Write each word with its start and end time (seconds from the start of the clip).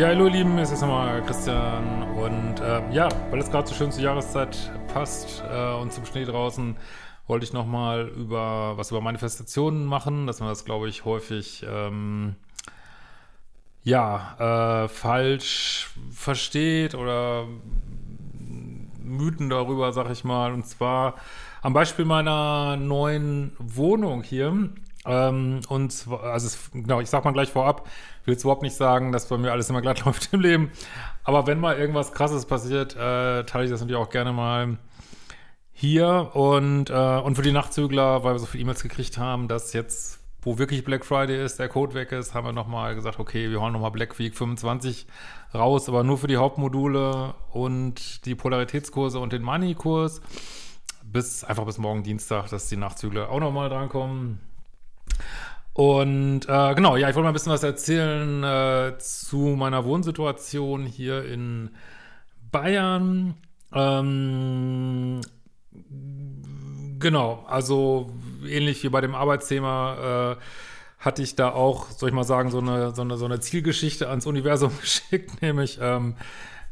Ja, 0.00 0.06
hallo 0.06 0.28
Lieben, 0.28 0.56
es 0.56 0.70
ist 0.72 0.80
nochmal 0.80 1.22
Christian 1.26 2.04
und 2.16 2.58
äh, 2.60 2.90
ja, 2.90 3.10
weil 3.28 3.38
es 3.38 3.50
gerade 3.50 3.68
so 3.68 3.74
schön 3.74 3.92
zur 3.92 4.02
Jahreszeit 4.02 4.72
passt 4.94 5.44
äh, 5.46 5.74
und 5.74 5.92
zum 5.92 6.06
Schnee 6.06 6.24
draußen, 6.24 6.74
wollte 7.26 7.44
ich 7.44 7.52
nochmal 7.52 8.08
über 8.08 8.78
was 8.78 8.92
über 8.92 9.02
Manifestationen 9.02 9.84
machen, 9.84 10.26
dass 10.26 10.40
man 10.40 10.48
das, 10.48 10.64
glaube 10.64 10.88
ich, 10.88 11.04
häufig 11.04 11.66
ähm, 11.68 12.36
ja, 13.82 14.84
äh, 14.84 14.88
falsch 14.88 15.90
versteht 16.10 16.94
oder 16.94 17.46
Mythen 19.04 19.50
darüber, 19.50 19.92
sag 19.92 20.10
ich 20.10 20.24
mal. 20.24 20.54
Und 20.54 20.64
zwar 20.64 21.16
am 21.60 21.74
Beispiel 21.74 22.06
meiner 22.06 22.78
neuen 22.78 23.52
Wohnung 23.58 24.22
hier. 24.22 24.70
Ähm, 25.06 25.60
und 25.68 26.06
also 26.22 26.58
genau, 26.72 27.00
ich 27.00 27.08
sag 27.08 27.24
mal 27.24 27.32
gleich 27.32 27.50
vorab, 27.50 27.88
will 28.24 28.34
jetzt 28.34 28.44
überhaupt 28.44 28.62
nicht 28.62 28.76
sagen, 28.76 29.12
dass 29.12 29.28
bei 29.28 29.38
mir 29.38 29.52
alles 29.52 29.70
immer 29.70 29.82
glatt 29.82 30.04
läuft 30.04 30.32
im 30.32 30.40
Leben. 30.40 30.70
Aber 31.24 31.46
wenn 31.46 31.60
mal 31.60 31.78
irgendwas 31.78 32.12
krasses 32.12 32.46
passiert, 32.46 32.94
äh, 32.96 33.44
teile 33.44 33.64
ich 33.64 33.70
das 33.70 33.80
natürlich 33.80 34.00
auch 34.00 34.10
gerne 34.10 34.32
mal 34.32 34.78
hier. 35.72 36.30
Und, 36.34 36.90
äh, 36.90 37.18
und 37.18 37.34
für 37.36 37.42
die 37.42 37.52
Nachtzügler, 37.52 38.22
weil 38.24 38.34
wir 38.34 38.38
so 38.38 38.46
viele 38.46 38.62
E-Mails 38.62 38.82
gekriegt 38.82 39.18
haben, 39.18 39.48
dass 39.48 39.72
jetzt, 39.72 40.20
wo 40.42 40.58
wirklich 40.58 40.84
Black 40.84 41.04
Friday 41.04 41.42
ist, 41.42 41.58
der 41.58 41.68
Code 41.68 41.94
weg 41.94 42.12
ist, 42.12 42.34
haben 42.34 42.46
wir 42.46 42.52
nochmal 42.52 42.94
gesagt, 42.94 43.18
okay, 43.18 43.50
wir 43.50 43.60
holen 43.60 43.72
nochmal 43.72 43.90
Black 43.90 44.18
Week 44.18 44.36
25 44.36 45.06
raus, 45.54 45.88
aber 45.88 46.04
nur 46.04 46.18
für 46.18 46.26
die 46.26 46.36
Hauptmodule 46.36 47.34
und 47.50 48.26
die 48.26 48.34
Polaritätskurse 48.34 49.18
und 49.18 49.32
den 49.32 49.42
Money-Kurs. 49.42 50.20
Bis 51.02 51.42
einfach 51.42 51.64
bis 51.64 51.78
morgen 51.78 52.02
Dienstag, 52.02 52.48
dass 52.50 52.68
die 52.68 52.76
Nachtzügler 52.76 53.30
auch 53.30 53.40
nochmal 53.40 53.68
drankommen. 53.68 54.38
Und 55.72 56.48
äh, 56.48 56.74
genau, 56.74 56.96
ja, 56.96 57.08
ich 57.08 57.14
wollte 57.14 57.24
mal 57.24 57.30
ein 57.30 57.34
bisschen 57.34 57.52
was 57.52 57.62
erzählen 57.62 58.42
äh, 58.42 58.98
zu 58.98 59.36
meiner 59.36 59.84
Wohnsituation 59.84 60.84
hier 60.84 61.24
in 61.24 61.70
Bayern. 62.50 63.34
Ähm, 63.72 65.20
genau, 66.98 67.44
also 67.48 68.12
ähnlich 68.46 68.82
wie 68.82 68.88
bei 68.88 69.00
dem 69.00 69.14
Arbeitsthema 69.14 70.32
äh, 70.32 70.36
hatte 70.98 71.22
ich 71.22 71.36
da 71.36 71.50
auch, 71.50 71.90
soll 71.90 72.10
ich 72.10 72.14
mal 72.14 72.24
sagen, 72.24 72.50
so 72.50 72.58
eine, 72.58 72.94
so 72.94 73.02
eine, 73.02 73.16
so 73.16 73.24
eine 73.24 73.40
Zielgeschichte 73.40 74.08
ans 74.08 74.26
Universum 74.26 74.72
geschickt, 74.80 75.40
nämlich 75.40 75.78
ähm, 75.80 76.16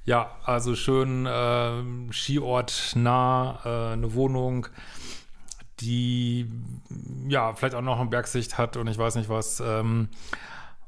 ja, 0.04 0.36
also 0.44 0.74
schön 0.74 1.26
äh, 1.26 2.12
Skiort 2.12 2.92
nah, 2.94 3.60
äh, 3.64 3.92
eine 3.92 4.14
Wohnung 4.14 4.66
die 5.80 6.50
ja 7.28 7.54
vielleicht 7.54 7.74
auch 7.74 7.82
noch 7.82 8.00
eine 8.00 8.10
Bergsicht 8.10 8.58
hat 8.58 8.76
und 8.76 8.86
ich 8.88 8.98
weiß 8.98 9.16
nicht 9.16 9.28
was. 9.28 9.60
Ähm, 9.60 10.08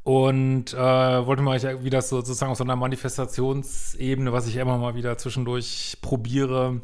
und 0.02 0.72
äh, 0.72 1.26
wollte 1.26 1.42
mal, 1.42 1.60
wie 1.84 1.90
das 1.90 2.08
sozusagen 2.08 2.52
auf 2.52 2.58
so 2.58 2.64
einer 2.64 2.76
Manifestationsebene, 2.76 4.32
was 4.32 4.48
ich 4.48 4.56
immer 4.56 4.78
mal 4.78 4.94
wieder 4.94 5.18
zwischendurch 5.18 5.98
probiere, 6.00 6.80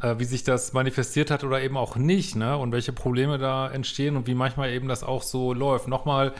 äh, 0.00 0.14
wie 0.18 0.24
sich 0.24 0.44
das 0.44 0.72
manifestiert 0.72 1.30
hat 1.30 1.42
oder 1.42 1.60
eben 1.60 1.76
auch 1.76 1.96
nicht, 1.96 2.36
ne? 2.36 2.56
Und 2.56 2.72
welche 2.72 2.92
Probleme 2.92 3.38
da 3.38 3.68
entstehen 3.68 4.16
und 4.16 4.28
wie 4.28 4.34
manchmal 4.34 4.70
eben 4.70 4.88
das 4.88 5.02
auch 5.02 5.22
so 5.22 5.52
läuft. 5.52 5.88
Nochmal, 5.88 6.32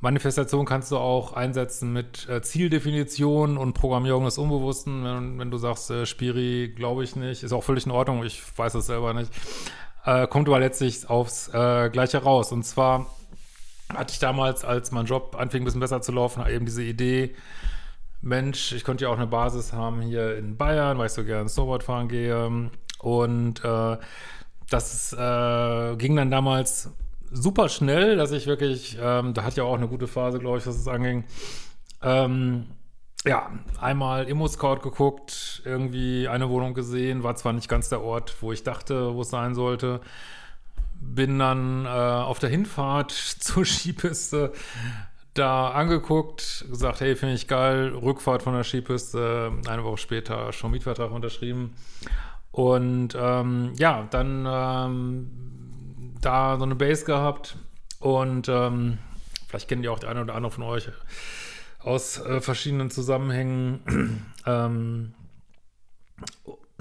Manifestation 0.00 0.66
kannst 0.66 0.92
du 0.92 0.98
auch 0.98 1.32
einsetzen 1.32 1.92
mit 1.92 2.28
äh, 2.28 2.42
Zieldefinition 2.42 3.56
und 3.56 3.72
Programmierung 3.72 4.26
des 4.26 4.36
Unbewussten. 4.36 5.04
Wenn, 5.04 5.38
wenn 5.38 5.50
du 5.50 5.56
sagst, 5.56 5.90
äh, 5.90 6.04
Spiri, 6.04 6.74
glaube 6.76 7.02
ich 7.02 7.16
nicht, 7.16 7.42
ist 7.42 7.52
auch 7.52 7.64
völlig 7.64 7.86
in 7.86 7.92
Ordnung, 7.92 8.22
ich 8.24 8.42
weiß 8.56 8.74
es 8.74 8.86
selber 8.86 9.14
nicht 9.14 9.32
äh, 10.08 10.26
kommt 10.26 10.48
aber 10.48 10.58
letztlich 10.58 11.08
aufs 11.10 11.48
äh, 11.48 11.90
Gleiche 11.90 12.22
raus. 12.22 12.50
Und 12.50 12.64
zwar 12.64 13.06
hatte 13.94 14.12
ich 14.12 14.18
damals, 14.18 14.64
als 14.64 14.90
mein 14.90 15.04
Job 15.04 15.36
anfing, 15.38 15.62
ein 15.62 15.64
bisschen 15.64 15.80
besser 15.80 16.00
zu 16.00 16.12
laufen, 16.12 16.44
eben 16.48 16.64
diese 16.64 16.82
Idee, 16.82 17.34
Mensch, 18.20 18.72
ich 18.72 18.84
könnte 18.84 19.04
ja 19.04 19.10
auch 19.10 19.16
eine 19.16 19.26
Basis 19.26 19.72
haben 19.72 20.00
hier 20.00 20.36
in 20.36 20.56
Bayern, 20.56 20.98
weil 20.98 21.06
ich 21.06 21.12
so 21.12 21.24
gerne 21.24 21.48
Snowboard 21.48 21.82
fahren 21.82 22.08
gehe. 22.08 22.70
Und 22.98 23.64
äh, 23.64 23.96
das 24.70 25.12
äh, 25.12 25.96
ging 25.96 26.16
dann 26.16 26.30
damals 26.30 26.90
super 27.30 27.68
schnell, 27.68 28.16
dass 28.16 28.32
ich 28.32 28.46
wirklich, 28.46 28.96
ähm, 29.00 29.34
da 29.34 29.42
hatte 29.42 29.60
ich 29.60 29.60
auch 29.60 29.76
eine 29.76 29.88
gute 29.88 30.08
Phase, 30.08 30.38
glaube 30.38 30.58
ich, 30.58 30.66
was 30.66 30.76
es 30.76 30.88
anging, 30.88 31.24
ähm, 32.02 32.66
ja, 33.24 33.50
einmal 33.80 34.28
Immo-Scout 34.28 34.80
geguckt, 34.82 35.62
irgendwie 35.64 36.28
eine 36.28 36.48
Wohnung 36.48 36.74
gesehen, 36.74 37.22
war 37.22 37.34
zwar 37.36 37.52
nicht 37.52 37.68
ganz 37.68 37.88
der 37.88 38.02
Ort, 38.02 38.36
wo 38.40 38.52
ich 38.52 38.62
dachte, 38.62 39.14
wo 39.14 39.22
es 39.22 39.30
sein 39.30 39.54
sollte. 39.54 40.00
Bin 41.00 41.38
dann 41.38 41.84
äh, 41.84 41.88
auf 41.88 42.38
der 42.38 42.50
Hinfahrt 42.50 43.10
zur 43.40 43.64
Skipiste 43.64 44.52
da 45.34 45.70
angeguckt, 45.70 46.66
gesagt, 46.68 47.00
hey, 47.00 47.14
finde 47.14 47.34
ich 47.34 47.46
geil, 47.46 47.94
Rückfahrt 47.94 48.42
von 48.42 48.54
der 48.54 48.64
Skipiste, 48.64 49.52
eine 49.68 49.84
Woche 49.84 49.98
später 49.98 50.52
schon 50.52 50.72
Mietvertrag 50.72 51.12
unterschrieben. 51.12 51.74
Und 52.50 53.16
ähm, 53.16 53.72
ja, 53.76 54.08
dann 54.10 54.46
ähm, 54.48 56.14
da 56.20 56.56
so 56.56 56.64
eine 56.64 56.74
Base 56.74 57.04
gehabt 57.04 57.56
und 58.00 58.48
ähm, 58.48 58.98
vielleicht 59.46 59.68
kennt 59.68 59.84
ihr 59.84 59.92
auch 59.92 60.00
der 60.00 60.10
eine 60.10 60.22
oder 60.22 60.34
andere 60.34 60.50
von 60.50 60.64
euch 60.64 60.88
aus 61.78 62.18
äh, 62.18 62.40
verschiedenen 62.40 62.90
Zusammenhängen. 62.90 64.26
ähm, 64.46 65.14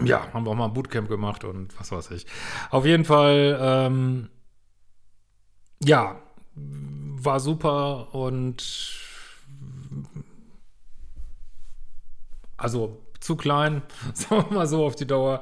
ja, 0.04 0.32
haben 0.34 0.46
wir 0.46 0.52
auch 0.52 0.56
mal 0.56 0.66
ein 0.66 0.74
Bootcamp 0.74 1.10
gemacht 1.10 1.44
und 1.44 1.78
was 1.80 1.92
weiß 1.92 2.12
ich. 2.12 2.26
Auf 2.70 2.86
jeden 2.86 3.06
Fall, 3.06 3.58
ähm, 3.60 4.30
ja, 5.84 6.20
war 6.56 7.40
super 7.40 8.14
und 8.14 8.64
also 12.58 13.02
zu 13.20 13.36
klein, 13.36 13.82
sagen 14.14 14.46
wir 14.50 14.56
mal 14.56 14.68
so 14.68 14.86
auf 14.86 14.96
die 14.96 15.08
Dauer. 15.08 15.42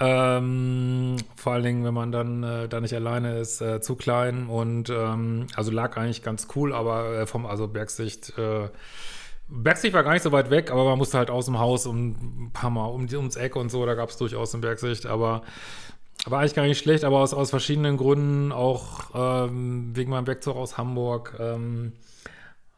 Ähm, 0.00 1.16
vor 1.36 1.52
allen 1.52 1.62
Dingen, 1.62 1.84
wenn 1.84 1.94
man 1.94 2.12
dann 2.12 2.42
äh, 2.42 2.68
da 2.68 2.80
nicht 2.80 2.94
alleine 2.94 3.38
ist, 3.38 3.60
äh, 3.60 3.80
zu 3.80 3.96
klein 3.96 4.46
und 4.46 4.90
ähm, 4.90 5.46
also 5.54 5.70
lag 5.70 5.96
eigentlich 5.96 6.22
ganz 6.22 6.48
cool, 6.56 6.72
aber 6.72 7.20
äh, 7.20 7.26
vom 7.26 7.46
also 7.46 7.68
Bergsicht 7.68 8.36
äh, 8.38 8.68
Bergsicht 9.48 9.92
war 9.92 10.02
gar 10.02 10.12
nicht 10.12 10.22
so 10.22 10.32
weit 10.32 10.50
weg, 10.50 10.70
aber 10.70 10.84
man 10.84 10.96
musste 10.96 11.18
halt 11.18 11.30
aus 11.30 11.44
dem 11.44 11.58
Haus 11.58 11.86
um 11.86 12.46
ein 12.46 12.50
paar 12.52 12.70
Mal 12.70 12.86
um 12.86 13.06
ums 13.06 13.36
Eck 13.36 13.54
und 13.56 13.70
so, 13.70 13.84
da 13.84 13.94
gab 13.94 14.08
es 14.08 14.16
durchaus 14.16 14.54
eine 14.54 14.62
Bergsicht, 14.62 15.04
aber 15.04 15.42
war 16.26 16.40
eigentlich 16.40 16.54
gar 16.54 16.66
nicht 16.66 16.78
schlecht, 16.78 17.04
aber 17.04 17.18
aus, 17.18 17.34
aus 17.34 17.50
verschiedenen 17.50 17.96
Gründen, 17.96 18.52
auch 18.52 19.10
ähm, 19.14 19.90
wegen 19.94 20.10
meinem 20.10 20.26
Wegzug 20.26 20.56
aus 20.56 20.78
Hamburg, 20.78 21.34
ähm, 21.38 21.92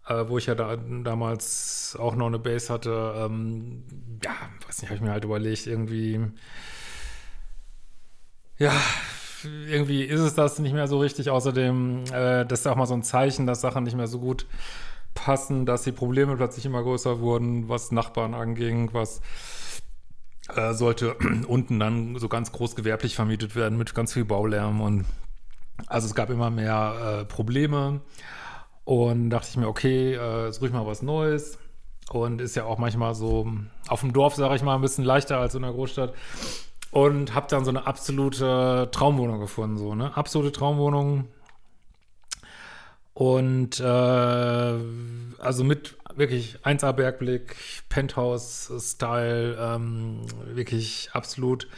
äh, 0.06 0.25
wo 0.28 0.38
ich 0.38 0.47
ja 0.47 0.54
da, 0.54 0.76
damals 0.76 1.97
auch 1.98 2.15
noch 2.15 2.27
eine 2.27 2.39
Base 2.39 2.72
hatte, 2.72 3.15
ähm, 3.16 3.84
ja, 4.22 4.33
weiß 4.66 4.83
nicht, 4.83 4.91
habe 4.91 4.97
ich 4.97 5.03
mir 5.03 5.12
halt 5.12 5.24
überlegt, 5.24 5.66
irgendwie, 5.66 6.21
ja, 8.59 8.72
irgendwie 9.45 10.03
ist 10.03 10.21
es 10.21 10.34
das 10.34 10.59
nicht 10.59 10.72
mehr 10.72 10.89
so 10.89 10.98
richtig. 10.98 11.30
Außerdem, 11.30 12.04
äh, 12.12 12.47
das 12.47 12.60
ist 12.60 12.66
auch 12.66 12.77
mal 12.77 12.86
so 12.86 12.95
ein 12.95 13.03
Zeichen, 13.03 13.47
dass 13.47 13.60
Sachen 13.60 13.84
nicht 13.84 13.97
mehr 13.97 14.06
so 14.06 14.18
gut 14.18 14.47
passen, 15.15 15.66
dass 15.66 15.83
die 15.83 15.92
Probleme 15.92 16.36
plötzlich 16.36 16.66
immer 16.66 16.83
größer 16.83 17.21
wurden, 17.21 17.68
was 17.68 17.92
Nachbarn 17.92 18.34
anging, 18.34 18.91
was 18.92 19.21
äh, 20.54 20.72
sollte 20.74 21.15
unten 21.47 21.78
dann 21.78 22.16
so 22.18 22.28
ganz 22.28 22.53
groß 22.53 22.77
gewerblich 22.77 23.15
vermietet 23.15 23.54
werden 23.57 23.78
mit 23.78 23.95
ganz 23.95 24.12
viel 24.12 24.24
Baulärm 24.24 24.80
und 24.80 25.04
also 25.86 26.07
es 26.07 26.15
gab 26.15 26.30
immer 26.30 26.50
mehr 26.50 27.21
äh, 27.21 27.24
Probleme. 27.24 28.00
Und 28.84 29.31
dachte 29.31 29.48
ich 29.51 29.57
mir, 29.57 29.69
okay, 29.69 30.15
äh, 30.15 30.51
suche 30.53 30.66
ich 30.66 30.72
mal 30.72 30.86
was 30.86 31.03
Neues. 31.03 31.59
Und 32.10 32.41
ist 32.41 32.54
ja 32.54 32.65
auch 32.65 32.78
manchmal 32.78 33.15
so 33.15 33.51
auf 33.89 34.01
dem 34.01 34.13
Dorf, 34.13 34.34
sage 34.34 34.57
ich 34.57 34.63
mal, 34.63 34.75
ein 34.75 34.83
bisschen 34.83 35.04
leichter 35.04 35.39
als 35.39 35.54
in 35.54 35.63
der 35.63 35.72
Großstadt. 35.72 36.13
Und 36.91 37.34
habe 37.34 37.47
dann 37.48 37.65
so 37.65 37.71
eine 37.71 37.86
absolute 37.86 38.89
Traumwohnung 38.92 39.41
gefunden, 39.41 39.78
so, 39.78 39.95
ne? 39.95 40.16
Absolute 40.16 40.53
Traumwohnung. 40.53 41.28
Und 43.15 43.81
äh, 43.81 43.84
also 43.84 45.65
mit 45.65 45.97
wirklich 46.16 46.59
1A 46.65 46.92
Bergblick, 46.92 47.57
Penthouse-Style, 47.89 49.57
ähm, 49.59 50.21
wirklich 50.47 51.10
absolut 51.13 51.69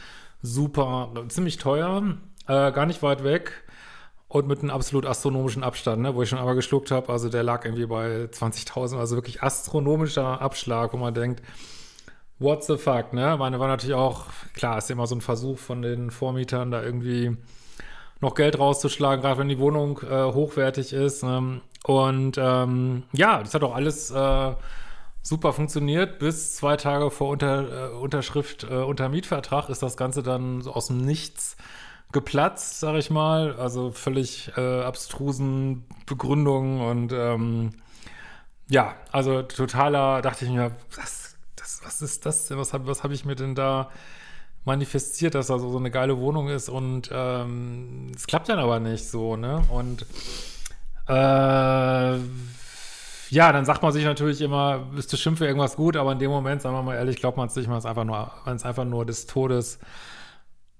super, 0.41 1.11
ziemlich 1.29 1.57
teuer, 1.57 2.17
äh, 2.47 2.71
gar 2.71 2.85
nicht 2.85 3.01
weit 3.01 3.23
weg 3.23 3.63
und 4.29 4.47
mit 4.47 4.59
einem 4.59 4.71
absolut 4.71 5.05
astronomischen 5.05 5.63
Abstand, 5.63 6.01
ne, 6.01 6.15
wo 6.15 6.21
ich 6.21 6.29
schon 6.29 6.39
einmal 6.39 6.55
geschluckt 6.55 6.91
habe. 6.91 7.09
Also 7.09 7.29
der 7.29 7.43
lag 7.43 7.63
irgendwie 7.63 7.85
bei 7.85 8.25
20.000, 8.25 8.97
also 8.97 9.15
wirklich 9.15 9.41
astronomischer 9.41 10.41
Abschlag, 10.41 10.93
wo 10.93 10.97
man 10.97 11.13
denkt, 11.13 11.41
what 12.39 12.63
the 12.63 12.77
fuck, 12.77 13.13
ne? 13.13 13.35
Meine 13.39 13.59
war 13.59 13.67
natürlich 13.67 13.95
auch, 13.95 14.25
klar, 14.53 14.77
ist 14.77 14.91
immer 14.91 15.07
so 15.07 15.15
ein 15.15 15.21
Versuch 15.21 15.57
von 15.57 15.81
den 15.81 16.11
Vormietern, 16.11 16.71
da 16.71 16.83
irgendwie 16.83 17.37
noch 18.19 18.35
Geld 18.35 18.59
rauszuschlagen, 18.59 19.21
gerade 19.21 19.39
wenn 19.39 19.49
die 19.49 19.59
Wohnung 19.59 19.99
äh, 19.99 20.23
hochwertig 20.23 20.93
ist. 20.93 21.23
Ne? 21.23 21.61
Und 21.85 22.37
ähm, 22.37 23.03
ja, 23.13 23.39
das 23.39 23.53
hat 23.53 23.63
auch 23.63 23.75
alles 23.75 24.11
äh, 24.11 24.53
super 25.21 25.53
funktioniert. 25.53 26.19
Bis 26.19 26.55
zwei 26.55 26.77
Tage 26.77 27.11
vor 27.11 27.29
Unter, 27.29 27.91
äh, 27.91 27.95
Unterschrift 27.95 28.63
äh, 28.63 28.75
unter 28.75 29.09
Mietvertrag 29.09 29.69
ist 29.69 29.83
das 29.83 29.97
Ganze 29.97 30.23
dann 30.23 30.61
so 30.61 30.73
aus 30.73 30.87
dem 30.87 30.97
Nichts 30.97 31.57
geplatzt, 32.11 32.79
sag 32.79 32.95
ich 32.95 33.09
mal. 33.09 33.55
Also 33.57 33.91
völlig 33.91 34.51
äh, 34.57 34.81
abstrusen 34.81 35.85
Begründungen 36.05 36.81
und 36.81 37.13
ähm, 37.13 37.73
ja, 38.69 38.95
also 39.11 39.43
totaler, 39.43 40.21
dachte 40.21 40.45
ich 40.45 40.51
mir, 40.51 40.71
was, 40.95 41.37
das, 41.55 41.81
was 41.83 42.01
ist 42.01 42.25
das 42.25 42.47
denn? 42.47 42.57
Was 42.57 42.73
habe 42.73 42.87
was 42.87 43.03
hab 43.03 43.11
ich 43.11 43.25
mir 43.25 43.35
denn 43.35 43.55
da 43.55 43.89
manifestiert, 44.65 45.35
dass 45.35 45.47
da 45.47 45.59
so, 45.59 45.75
eine 45.77 45.91
geile 45.91 46.19
Wohnung 46.19 46.49
ist 46.49 46.67
und 46.67 47.09
ähm, 47.11 48.11
es 48.13 48.27
klappt 48.27 48.49
dann 48.49 48.59
aber 48.59 48.79
nicht 48.81 49.07
so, 49.09 49.37
ne? 49.37 49.61
Und 49.69 50.05
äh, 51.07 52.17
ja, 53.29 53.51
dann 53.51 53.65
sagt 53.65 53.81
man 53.81 53.93
sich 53.93 54.03
natürlich 54.03 54.41
immer, 54.41 54.79
bist 54.79 55.11
du 55.11 55.17
schimpfe 55.17 55.45
irgendwas 55.45 55.77
gut, 55.77 55.95
aber 55.95 56.11
in 56.11 56.19
dem 56.19 56.31
Moment, 56.31 56.61
sagen 56.61 56.75
wir 56.75 56.83
mal 56.83 56.95
ehrlich, 56.95 57.17
glaubt 57.17 57.37
man 57.37 57.47
es 57.47 57.55
nicht, 57.55 57.69
man 57.69 57.77
ist 57.77 57.85
einfach 57.85 58.03
nur, 58.03 58.31
man 58.45 58.55
ist 58.57 58.65
einfach 58.65 58.85
nur 58.85 59.05
des 59.05 59.25
Todes 59.25 59.79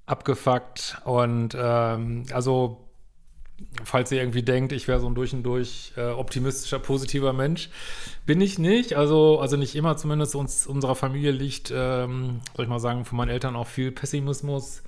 abgefuckt 0.08 0.98
und 1.06 1.56
ähm, 1.60 2.26
also 2.34 2.88
falls 3.84 4.12
ihr 4.12 4.20
irgendwie 4.20 4.44
denkt, 4.44 4.72
ich 4.72 4.88
wäre 4.88 5.00
so 5.00 5.08
ein 5.08 5.16
durch 5.16 5.34
und 5.34 5.44
durch 5.44 5.94
äh, 5.98 6.10
optimistischer, 6.10 6.80
positiver 6.80 7.34
Mensch, 7.34 7.70
bin 8.26 8.40
ich 8.42 8.60
nicht. 8.60 8.96
Also, 8.96 9.40
also 9.40 9.58
nicht 9.58 9.76
immer 9.76 9.98
zumindest 9.98 10.36
uns, 10.36 10.68
unserer 10.68 10.96
Familie 10.96 11.32
liegt, 11.32 11.72
ähm, 11.76 12.42
soll 12.56 12.66
ich 12.66 12.70
mal 12.70 12.80
sagen, 12.80 13.06
von 13.06 13.18
meinen 13.18 13.30
Eltern 13.30 13.56
auch 13.56 13.68
viel 13.68 13.92
Pessimismus 13.92 14.84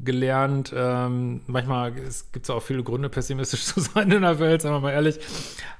gelernt. 0.00 0.72
Ähm, 0.76 1.42
manchmal 1.46 1.92
gibt 1.92 2.44
es 2.44 2.50
auch 2.50 2.62
viele 2.62 2.82
Gründe, 2.82 3.08
pessimistisch 3.08 3.64
zu 3.64 3.80
sein 3.80 4.10
in 4.10 4.22
der 4.22 4.40
Welt, 4.40 4.62
sagen 4.62 4.74
wir 4.74 4.80
mal 4.80 4.92
ehrlich. 4.92 5.18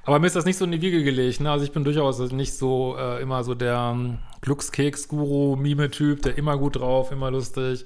Aber 0.05 0.19
mir 0.19 0.27
ist 0.27 0.35
das 0.35 0.45
nicht 0.45 0.57
so 0.57 0.65
in 0.65 0.71
die 0.71 0.81
Wiege 0.81 1.03
gelegt. 1.03 1.41
Ne? 1.41 1.51
Also 1.51 1.65
ich 1.65 1.71
bin 1.71 1.83
durchaus 1.83 2.19
nicht 2.31 2.53
so 2.53 2.95
äh, 2.97 3.21
immer 3.21 3.43
so 3.43 3.53
der 3.53 3.91
ähm, 3.93 4.19
Glückskeks-Guru-Mime-Typ, 4.41 6.21
der 6.21 6.37
immer 6.37 6.57
gut 6.57 6.77
drauf, 6.77 7.11
immer 7.11 7.31
lustig, 7.31 7.85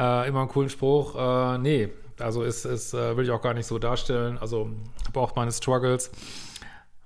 äh, 0.00 0.28
immer 0.28 0.40
einen 0.40 0.48
coolen 0.48 0.70
Spruch. 0.70 1.14
Äh, 1.14 1.58
nee, 1.58 1.88
also 2.18 2.42
ist, 2.42 2.64
ist 2.64 2.94
äh, 2.94 3.16
will 3.16 3.24
ich 3.24 3.30
auch 3.30 3.42
gar 3.42 3.54
nicht 3.54 3.66
so 3.66 3.78
darstellen. 3.78 4.38
Also 4.38 4.70
habe 5.06 5.20
auch 5.20 5.36
meine 5.36 5.52
Struggles. 5.52 6.10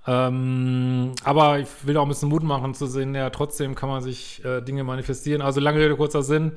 Ähm, 0.06 1.12
aber 1.24 1.58
ich 1.60 1.68
will 1.82 1.96
auch 1.96 2.02
ein 2.02 2.08
bisschen 2.08 2.28
Mut 2.28 2.42
machen 2.42 2.74
zu 2.74 2.86
sehen, 2.86 3.14
ja, 3.14 3.30
trotzdem 3.30 3.74
kann 3.74 3.88
man 3.88 4.02
sich 4.02 4.44
äh, 4.44 4.60
Dinge 4.60 4.84
manifestieren. 4.84 5.40
Also 5.40 5.60
lange 5.60 5.80
Rede, 5.80 5.96
kurzer 5.96 6.22
Sinn. 6.22 6.52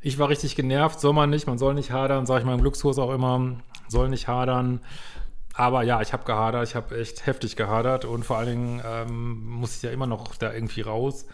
Ich 0.00 0.18
war 0.18 0.28
richtig 0.28 0.56
genervt, 0.56 1.00
soll 1.00 1.12
man 1.12 1.30
nicht, 1.30 1.46
man 1.46 1.58
soll 1.58 1.74
nicht 1.74 1.90
hadern, 1.90 2.26
sage 2.26 2.40
ich 2.40 2.46
meinem 2.46 2.60
Glückskurs 2.60 2.98
auch 2.98 3.12
immer, 3.12 3.56
soll 3.88 4.08
nicht 4.08 4.28
hadern. 4.28 4.80
Aber 5.52 5.82
ja, 5.82 6.00
ich 6.00 6.12
habe 6.12 6.24
gehadert, 6.24 6.68
ich 6.68 6.74
habe 6.74 6.98
echt 6.98 7.26
heftig 7.26 7.56
gehadert 7.56 8.04
und 8.04 8.24
vor 8.24 8.38
allen 8.38 8.48
Dingen 8.48 8.82
ähm, 8.84 9.46
muss 9.46 9.76
ich 9.76 9.82
ja 9.82 9.90
immer 9.90 10.06
noch 10.06 10.34
da 10.36 10.52
irgendwie 10.52 10.82
raus. 10.82 11.26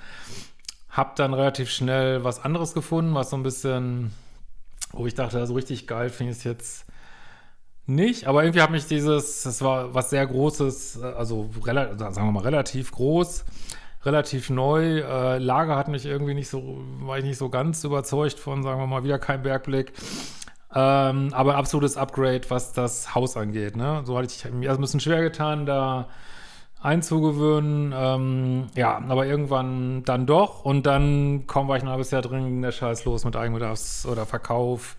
Hab 0.90 1.16
dann 1.16 1.34
relativ 1.34 1.70
schnell 1.70 2.24
was 2.24 2.44
anderes 2.44 2.72
gefunden, 2.74 3.14
was 3.14 3.30
so 3.30 3.36
ein 3.36 3.42
bisschen 3.42 4.12
wo 4.92 5.06
ich 5.06 5.14
dachte, 5.14 5.46
so 5.46 5.54
richtig 5.54 5.86
geil 5.86 6.10
finde 6.10 6.32
ich 6.32 6.38
es 6.38 6.44
jetzt 6.44 6.86
nicht, 7.86 8.26
aber 8.26 8.44
irgendwie 8.44 8.62
hat 8.62 8.70
mich 8.70 8.86
dieses, 8.86 9.42
das 9.42 9.60
war 9.60 9.92
was 9.92 10.10
sehr 10.10 10.26
Großes, 10.26 11.02
also 11.02 11.50
sagen 11.62 12.14
wir 12.14 12.32
mal 12.32 12.44
relativ 12.44 12.92
groß, 12.92 13.44
relativ 14.04 14.50
neu. 14.50 15.00
Äh, 15.00 15.38
Lager 15.38 15.76
hat 15.76 15.88
mich 15.88 16.06
irgendwie 16.06 16.34
nicht 16.34 16.48
so, 16.48 16.80
war 17.00 17.18
ich 17.18 17.24
nicht 17.24 17.38
so 17.38 17.48
ganz 17.48 17.82
überzeugt 17.82 18.38
von, 18.38 18.62
sagen 18.62 18.80
wir 18.80 18.86
mal, 18.86 19.04
wieder 19.04 19.18
kein 19.18 19.42
Bergblick. 19.42 19.92
Ähm, 20.74 21.32
aber 21.34 21.56
absolutes 21.56 21.96
Upgrade, 21.96 22.42
was 22.48 22.72
das 22.72 23.14
Haus 23.14 23.36
angeht. 23.36 23.76
Ne? 23.76 24.02
So 24.04 24.16
hatte 24.16 24.28
ich 24.28 24.50
mir 24.52 24.70
ein 24.70 24.80
bisschen 24.80 25.00
schwer 25.00 25.20
getan, 25.20 25.66
da 25.66 26.08
einzugewöhnen. 26.82 27.94
Ähm, 27.96 28.66
ja, 28.74 29.00
aber 29.08 29.26
irgendwann 29.26 30.02
dann 30.04 30.26
doch. 30.26 30.64
Und 30.64 30.86
dann 30.86 31.46
kaum 31.46 31.68
war 31.68 31.76
ich 31.76 31.82
ein 31.82 31.88
halbes 31.88 32.10
Jahr 32.10 32.22
drin, 32.22 32.62
der 32.62 32.72
Scheiß 32.72 33.04
los 33.04 33.24
mit 33.24 33.36
Eigenbedarfs- 33.36 34.06
oder 34.06 34.26
Verkauf. 34.26 34.96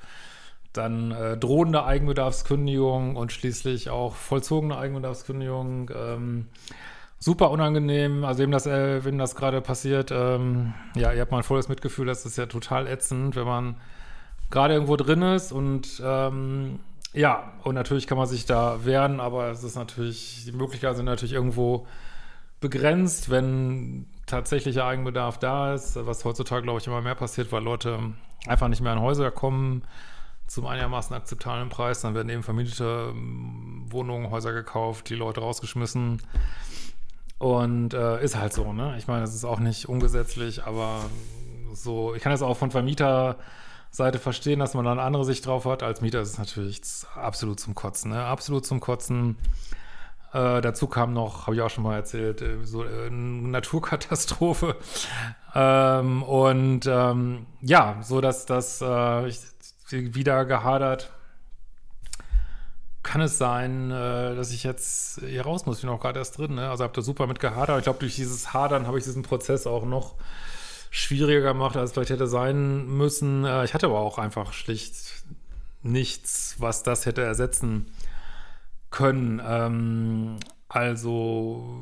Dann 0.71 1.11
äh, 1.11 1.37
drohende 1.37 1.85
Eigenbedarfskündigung 1.85 3.15
und 3.15 3.31
schließlich 3.31 3.89
auch 3.89 4.15
vollzogene 4.15 4.77
Eigenbedarfskündigung. 4.77 5.91
Ähm, 5.95 6.47
super 7.19 7.51
unangenehm. 7.51 8.25
Also 8.25 8.43
wem 8.43 8.51
das, 8.51 8.65
äh, 8.65 9.01
das 9.17 9.35
gerade 9.35 9.61
passiert, 9.61 10.11
ähm, 10.11 10.73
ja, 10.95 11.13
ihr 11.13 11.21
habt 11.21 11.31
mal 11.31 11.37
ein 11.37 11.43
volles 11.43 11.69
Mitgefühl. 11.69 12.07
Das 12.07 12.25
ist 12.25 12.37
ja 12.37 12.47
total 12.47 12.87
ätzend, 12.87 13.35
wenn 13.35 13.45
man 13.45 13.75
gerade 14.49 14.73
irgendwo 14.73 14.95
drin 14.95 15.21
ist 15.21 15.51
und 15.51 16.01
ähm, 16.03 16.79
ja, 17.13 17.53
und 17.63 17.75
natürlich 17.75 18.07
kann 18.07 18.17
man 18.17 18.27
sich 18.27 18.45
da 18.45 18.85
wehren, 18.85 19.19
aber 19.19 19.51
es 19.51 19.63
ist 19.63 19.75
natürlich, 19.75 20.45
die 20.45 20.51
Möglichkeiten 20.51 20.97
sind 20.97 21.05
natürlich 21.05 21.33
irgendwo 21.33 21.87
begrenzt, 22.59 23.29
wenn 23.29 24.07
tatsächlicher 24.25 24.85
Eigenbedarf 24.85 25.37
da 25.37 25.73
ist, 25.73 25.95
was 26.05 26.25
heutzutage, 26.25 26.63
glaube 26.63 26.79
ich, 26.79 26.87
immer 26.87 27.01
mehr 27.01 27.15
passiert, 27.15 27.51
weil 27.51 27.63
Leute 27.63 27.99
einfach 28.47 28.67
nicht 28.67 28.81
mehr 28.81 28.93
in 28.93 29.01
Häuser 29.01 29.31
kommen 29.31 29.83
zum 30.47 30.67
einigermaßen 30.67 31.15
akzeptablen 31.15 31.69
Preis, 31.69 32.01
dann 32.01 32.15
werden 32.15 32.29
eben 32.29 32.43
vermietete 32.43 33.11
ähm, 33.11 33.85
Wohnungen, 33.89 34.29
Häuser 34.29 34.53
gekauft, 34.53 35.09
die 35.09 35.15
Leute 35.15 35.41
rausgeschmissen 35.41 36.21
und 37.39 37.93
äh, 37.93 38.23
ist 38.23 38.37
halt 38.37 38.53
so, 38.53 38.73
ne? 38.73 38.95
Ich 38.97 39.07
meine, 39.07 39.21
das 39.21 39.33
ist 39.33 39.45
auch 39.45 39.59
nicht 39.59 39.89
ungesetzlich, 39.89 40.63
aber 40.63 41.01
so, 41.73 42.13
ich 42.13 42.21
kann 42.21 42.31
das 42.31 42.41
auch 42.41 42.55
von 42.55 42.71
Vermieter 42.71 43.37
Seite 43.93 44.17
verstehen, 44.17 44.59
dass 44.59 44.73
man 44.73 44.85
da 44.85 44.91
eine 44.91 45.03
andere 45.03 45.23
Sicht 45.23 45.45
drauf 45.45 45.65
hat. 45.65 45.83
Als 45.83 46.01
Mieter 46.01 46.19
ist 46.19 46.29
es 46.29 46.37
natürlich 46.39 46.81
absolut 47.15 47.59
zum 47.59 47.75
Kotzen, 47.75 48.09
ne? 48.09 48.25
Absolut 48.25 48.65
zum 48.65 48.79
Kotzen. 48.79 49.37
Äh, 50.33 50.61
dazu 50.61 50.87
kam 50.87 51.13
noch, 51.13 51.45
habe 51.45 51.55
ich 51.55 51.61
auch 51.61 51.69
schon 51.69 51.83
mal 51.83 51.95
erzählt, 51.95 52.41
äh, 52.41 52.65
so 52.65 52.83
äh, 52.83 53.05
eine 53.05 53.49
Naturkatastrophe. 53.49 54.77
ähm, 55.55 56.23
und 56.23 56.87
ähm, 56.87 57.45
ja, 57.61 57.99
so 58.01 58.19
dass 58.19 58.47
das 58.47 58.81
äh, 58.81 59.27
ich, 59.27 59.39
wieder 59.91 60.45
gehadert. 60.45 61.11
Kann 63.03 63.21
es 63.21 63.37
sein, 63.37 63.91
äh, 63.91 64.35
dass 64.35 64.51
ich 64.51 64.63
jetzt 64.63 65.19
hier 65.19 65.43
raus 65.43 65.67
muss? 65.67 65.77
Ich 65.77 65.81
bin 65.83 65.91
auch 65.91 65.99
gerade 65.99 66.17
erst 66.17 66.39
drin. 66.39 66.55
Ne? 66.55 66.67
Also 66.67 66.83
habe 66.83 66.95
da 66.95 67.03
super 67.03 67.27
mit 67.27 67.39
gehadert. 67.39 67.77
Ich 67.77 67.83
glaube, 67.83 67.99
durch 67.99 68.15
dieses 68.15 68.55
Hadern 68.55 68.87
habe 68.87 68.97
ich 68.97 69.03
diesen 69.03 69.21
Prozess 69.21 69.67
auch 69.67 69.85
noch 69.85 70.15
schwieriger 70.93 71.41
gemacht, 71.41 71.75
als 71.75 71.89
es 71.89 71.93
vielleicht 71.93 72.11
hätte 72.11 72.27
sein 72.27 72.85
müssen. 72.85 73.45
Äh, 73.45 73.65
ich 73.65 73.73
hatte 73.73 73.87
aber 73.87 73.99
auch 73.99 74.19
einfach 74.19 74.53
schlicht 74.53 75.23
nichts, 75.81 76.55
was 76.59 76.83
das 76.83 77.07
hätte 77.07 77.23
ersetzen 77.23 77.87
können. 78.91 79.41
Ähm, 79.43 80.37
also 80.69 81.81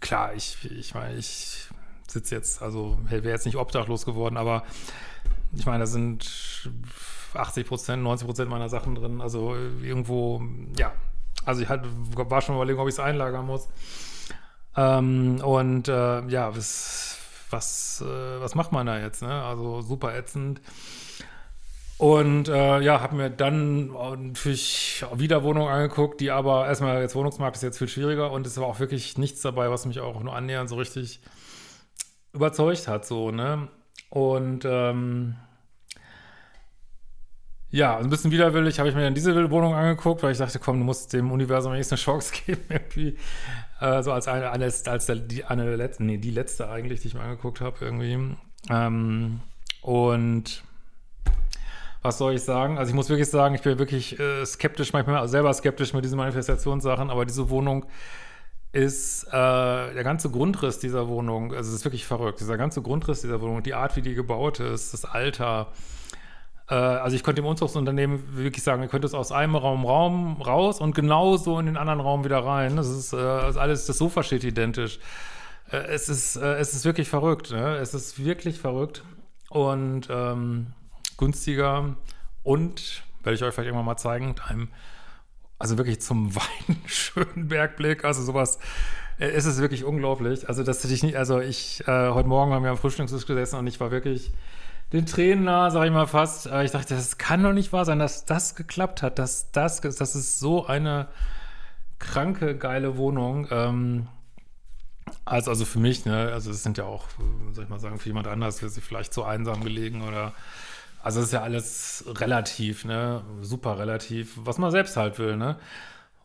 klar, 0.00 0.34
ich, 0.34 0.70
ich 0.70 0.94
meine, 0.94 1.16
ich 1.16 1.68
sitze 2.08 2.34
jetzt, 2.34 2.62
also 2.62 2.98
wäre 3.04 3.28
jetzt 3.28 3.44
nicht 3.44 3.56
obdachlos 3.56 4.06
geworden, 4.06 4.38
aber 4.38 4.64
ich 5.52 5.66
meine, 5.66 5.80
da 5.80 5.86
sind 5.86 6.70
80 7.34 7.66
Prozent, 7.66 8.02
90 8.02 8.26
Prozent 8.26 8.50
meiner 8.50 8.70
Sachen 8.70 8.94
drin. 8.94 9.20
Also 9.20 9.54
irgendwo, 9.54 10.42
ja, 10.78 10.94
also 11.44 11.60
ich 11.60 11.68
halt, 11.68 11.82
war 12.16 12.40
schon 12.40 12.54
überlegen, 12.54 12.78
ob 12.78 12.88
ich 12.88 12.94
es 12.94 13.00
einlagern 13.00 13.44
muss. 13.44 13.68
Ähm, 14.78 15.42
und 15.44 15.88
äh, 15.88 16.26
ja, 16.26 16.48
es 16.48 17.09
was, 17.50 18.02
äh, 18.06 18.40
was 18.40 18.54
macht 18.54 18.72
man 18.72 18.86
da 18.86 18.98
jetzt? 18.98 19.22
Ne? 19.22 19.30
Also 19.30 19.82
super 19.82 20.14
ätzend. 20.16 20.60
Und 21.98 22.48
äh, 22.48 22.80
ja, 22.80 23.02
habe 23.02 23.16
mir 23.16 23.28
dann 23.28 23.88
natürlich 23.88 25.04
wieder 25.14 25.42
Wohnungen 25.42 25.68
angeguckt, 25.68 26.20
die 26.22 26.30
aber 26.30 26.66
erstmal 26.66 27.02
jetzt 27.02 27.14
Wohnungsmarkt 27.14 27.56
ist 27.56 27.62
jetzt 27.62 27.76
viel 27.76 27.88
schwieriger 27.88 28.32
und 28.32 28.46
es 28.46 28.56
war 28.56 28.66
auch 28.66 28.80
wirklich 28.80 29.18
nichts 29.18 29.42
dabei, 29.42 29.70
was 29.70 29.84
mich 29.84 30.00
auch 30.00 30.22
nur 30.22 30.34
annähernd 30.34 30.70
so 30.70 30.76
richtig 30.76 31.20
überzeugt 32.32 32.88
hat, 32.88 33.04
so, 33.04 33.30
ne? 33.30 33.68
Und 34.08 34.64
ähm, 34.64 35.36
ja, 37.70 37.96
ein 37.98 38.10
bisschen 38.10 38.32
widerwillig 38.32 38.78
habe 38.78 38.88
ich 38.88 38.94
mir 38.94 39.02
dann 39.02 39.14
diese 39.14 39.50
Wohnung 39.50 39.74
angeguckt, 39.74 40.22
weil 40.22 40.32
ich 40.32 40.38
dachte, 40.38 40.58
komm, 40.58 40.78
du 40.78 40.84
musst 40.84 41.12
dem 41.12 41.30
Universum 41.30 41.72
wenigstens 41.72 42.00
eine 42.00 42.18
Chance 42.18 42.34
geben, 42.46 42.62
irgendwie. 42.68 43.16
Äh, 43.80 44.02
so 44.02 44.12
als 44.12 44.26
eine, 44.26 44.50
als, 44.50 44.86
als 44.88 45.06
der, 45.06 45.16
die, 45.16 45.44
eine 45.44 45.64
der 45.64 45.76
letzten, 45.76 46.06
nee, 46.06 46.18
die 46.18 46.32
letzte 46.32 46.68
eigentlich, 46.68 47.00
die 47.00 47.08
ich 47.08 47.14
mir 47.14 47.22
angeguckt 47.22 47.60
habe, 47.60 47.76
irgendwie. 47.80 48.36
Ähm, 48.68 49.40
und 49.82 50.62
was 52.02 52.18
soll 52.18 52.34
ich 52.34 52.42
sagen? 52.42 52.78
Also 52.78 52.90
ich 52.90 52.96
muss 52.96 53.08
wirklich 53.08 53.28
sagen, 53.28 53.54
ich 53.54 53.62
bin 53.62 53.78
wirklich 53.78 54.18
äh, 54.18 54.44
skeptisch, 54.44 54.92
manchmal 54.92 55.28
selber 55.28 55.52
skeptisch 55.52 55.92
mit 55.92 56.04
diesen 56.04 56.16
Manifestationssachen, 56.16 57.10
aber 57.10 57.24
diese 57.24 57.50
Wohnung 57.50 57.86
ist 58.72 59.24
äh, 59.28 59.30
der 59.30 60.04
ganze 60.04 60.30
Grundriss 60.30 60.78
dieser 60.78 61.08
Wohnung, 61.08 61.52
also 61.54 61.70
es 61.70 61.76
ist 61.76 61.84
wirklich 61.84 62.06
verrückt, 62.06 62.40
dieser 62.40 62.56
ganze 62.56 62.82
Grundriss 62.82 63.20
dieser 63.20 63.40
Wohnung, 63.40 63.62
die 63.62 63.74
Art, 63.74 63.96
wie 63.96 64.02
die 64.02 64.14
gebaut 64.14 64.60
ist, 64.60 64.92
das 64.92 65.04
Alter. 65.04 65.72
Äh, 66.70 66.74
also 66.74 67.16
ich 67.16 67.22
könnte 67.22 67.40
im 67.40 67.46
Umzugsunternehmen 67.46 68.36
wirklich 68.36 68.62
sagen, 68.62 68.82
ihr 68.82 68.88
könnt 68.88 69.04
es 69.04 69.14
aus 69.14 69.32
einem 69.32 69.56
Raum, 69.56 69.84
Raum 69.84 70.40
raus 70.40 70.80
und 70.80 70.94
genauso 70.94 71.58
in 71.58 71.66
den 71.66 71.76
anderen 71.76 72.00
Raum 72.00 72.24
wieder 72.24 72.44
rein. 72.44 72.76
Das 72.76 72.88
ist, 72.88 73.12
äh, 73.12 73.16
alles, 73.16 73.86
das 73.86 73.98
Sofa 73.98 74.22
steht 74.22 74.44
identisch. 74.44 75.00
Äh, 75.70 75.78
es, 75.88 76.08
ist, 76.08 76.36
äh, 76.36 76.54
es 76.54 76.74
ist 76.74 76.84
wirklich 76.84 77.08
verrückt, 77.08 77.50
ne? 77.50 77.76
es 77.76 77.92
ist 77.92 78.24
wirklich 78.24 78.58
verrückt 78.58 79.02
und 79.50 80.08
ähm, 80.10 80.68
günstiger 81.18 81.96
und, 82.44 83.02
werde 83.22 83.34
ich 83.34 83.42
euch 83.42 83.52
vielleicht 83.52 83.66
irgendwann 83.66 83.86
mal 83.86 83.96
zeigen, 83.96 84.36
einem 84.46 84.68
also 85.58 85.76
wirklich 85.76 86.00
zum 86.00 86.34
weiten, 86.34 86.80
schönen 86.86 87.48
Bergblick, 87.48 88.04
also 88.04 88.22
sowas, 88.22 88.58
äh, 89.18 89.26
es 89.26 89.44
ist 89.44 89.60
wirklich 89.60 89.84
unglaublich. 89.84 90.48
Also, 90.48 90.64
das 90.64 90.84
ich 90.84 91.02
nicht, 91.02 91.16
also 91.16 91.40
ich, 91.40 91.86
äh, 91.86 92.10
heute 92.10 92.28
Morgen 92.28 92.52
haben 92.52 92.64
wir 92.64 92.70
am 92.70 92.78
Frühstückstisch 92.78 93.26
gesessen 93.26 93.56
und 93.58 93.66
ich 93.66 93.78
war 93.78 93.90
wirklich 93.90 94.32
den 94.92 95.06
Tränen 95.06 95.44
nah, 95.44 95.70
sag 95.70 95.86
ich 95.86 95.92
mal 95.92 96.06
fast. 96.06 96.46
Äh, 96.46 96.64
ich 96.64 96.70
dachte, 96.70 96.94
das 96.94 97.18
kann 97.18 97.42
doch 97.42 97.52
nicht 97.52 97.72
wahr 97.72 97.84
sein, 97.84 97.98
dass 97.98 98.24
das 98.24 98.54
geklappt 98.54 99.02
hat, 99.02 99.18
dass 99.18 99.52
das, 99.52 99.80
das 99.80 100.16
ist 100.16 100.40
so 100.40 100.66
eine 100.66 101.08
kranke, 101.98 102.56
geile 102.56 102.96
Wohnung. 102.96 103.46
Ähm, 103.50 104.08
also, 105.24 105.50
also 105.50 105.64
für 105.64 105.78
mich, 105.78 106.04
ne, 106.06 106.30
also 106.32 106.50
es 106.50 106.62
sind 106.62 106.78
ja 106.78 106.84
auch, 106.84 107.04
äh, 107.18 107.52
soll 107.52 107.64
ich 107.64 107.70
mal 107.70 107.80
sagen, 107.80 107.98
für 107.98 108.08
jemand 108.08 108.26
anders 108.26 108.62
wäre 108.62 108.70
sie 108.70 108.80
vielleicht 108.80 109.12
zu 109.14 109.24
einsam 109.24 109.62
gelegen 109.62 110.02
oder 110.02 110.32
also 111.02 111.20
ist 111.20 111.32
ja 111.32 111.42
alles 111.42 112.04
relativ, 112.06 112.84
ne? 112.84 113.22
Super 113.40 113.78
relativ, 113.78 114.38
was 114.44 114.58
man 114.58 114.70
selbst 114.70 114.96
halt 114.96 115.18
will, 115.18 115.36
ne? 115.36 115.56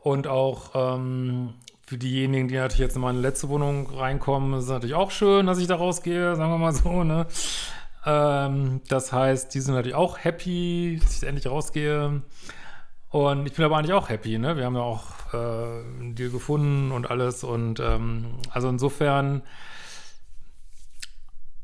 Und 0.02 0.28
auch 0.28 0.72
ähm, 0.76 1.54
für 1.86 1.98
diejenigen, 1.98 2.48
die 2.48 2.56
natürlich 2.56 2.80
jetzt 2.80 2.96
in 2.96 3.02
meine 3.02 3.20
letzte 3.20 3.48
Wohnung 3.50 3.90
reinkommen, 3.90 4.54
ist 4.54 4.66
es 4.66 4.70
natürlich 4.70 4.96
auch 4.96 5.12
schön, 5.12 5.46
dass 5.46 5.60
ich 5.60 5.68
da 5.68 5.76
rausgehe, 5.76 6.36
sagen 6.36 6.52
wir 6.52 6.58
mal 6.58 6.74
so, 6.74 7.04
ne? 7.04 7.26
Ähm, 8.06 8.82
das 8.88 9.12
heißt, 9.12 9.54
die 9.54 9.60
sind 9.60 9.74
natürlich 9.74 9.96
auch 9.96 10.20
happy, 10.24 11.00
dass 11.02 11.18
ich 11.18 11.28
endlich 11.28 11.48
rausgehe. 11.48 12.22
Und 13.10 13.46
ich 13.46 13.54
bin 13.54 13.66
aber 13.66 13.78
eigentlich 13.78 13.94
auch 13.94 14.10
happy, 14.10 14.38
ne? 14.38 14.58
Wir 14.58 14.66
haben 14.66 14.76
ja 14.76 14.82
auch 14.82 15.34
äh, 15.34 15.38
einen 15.38 16.16
Deal 16.16 16.30
gefunden 16.30 16.92
und 16.92 17.10
alles. 17.10 17.44
Und 17.44 17.80
ähm, 17.80 18.38
also 18.52 18.70
insofern 18.70 19.42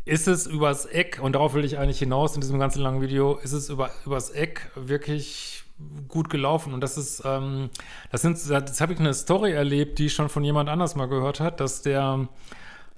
ist 0.06 0.28
es 0.28 0.48
übers 0.48 0.86
Eck, 0.86 1.20
und 1.22 1.34
darauf 1.34 1.54
will 1.54 1.66
ich 1.66 1.78
eigentlich 1.78 2.00
hinaus 2.00 2.36
in 2.36 2.42
diesem 2.42 2.58
ganzen 2.58 2.82
langen 2.82 3.02
Video, 3.02 3.36
ist 3.36 3.54
es 3.54 3.70
über, 3.70 3.92
übers 4.06 4.32
Eck 4.32 4.72
wirklich 4.76 5.64
gut 6.08 6.30
gelaufen. 6.30 6.74
Und 6.74 6.82
das 6.82 6.98
ist, 6.98 7.22
ähm, 7.26 7.70
das 8.12 8.22
sind, 8.22 8.38
das 8.50 8.82
habe 8.82 8.94
ich 8.94 9.00
eine 9.00 9.14
Story 9.14 9.52
erlebt, 9.52 10.00
die 10.00 10.08
ich 10.08 10.14
schon 10.14 10.30
von 10.30 10.44
jemand 10.44 10.70
anders 10.70 10.96
mal 10.96 11.08
gehört 11.08 11.40
hat, 11.40 11.60
dass 11.60 11.82
der 11.82 12.28